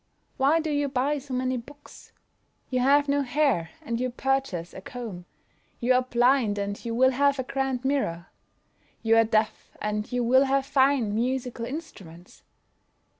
[0.37, 2.11] Why do you buy so many books?
[2.71, 5.25] You have no hair, and you purchase a comb;
[5.79, 8.31] you are blind, and you will have a grand mirror;
[9.03, 12.41] you are deaf, and you will have fine musical instruments!